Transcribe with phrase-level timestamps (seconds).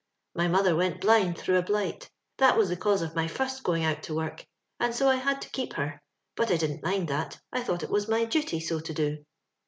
[0.33, 2.09] My mother went blind through a blight;
[2.39, 4.47] that was the cause of my fust going out to work,
[4.79, 6.01] and so I had to keep her;
[6.35, 9.19] but I didn't mind that: I thought it was my duty so to do.